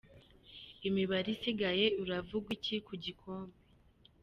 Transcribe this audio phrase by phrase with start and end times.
[0.87, 3.57] Imibare isigaye iravuga iki ku gikombe?.